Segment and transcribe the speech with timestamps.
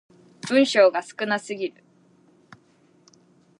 [0.49, 1.83] 文章が少なすぎる